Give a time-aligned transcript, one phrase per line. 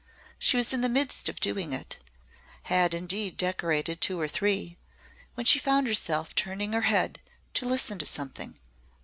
[0.39, 1.97] She was in the midst of doing it
[2.63, 4.75] had indeed decorated two or three
[5.35, 7.21] when she found herself turning her head
[7.53, 8.57] to listen to something.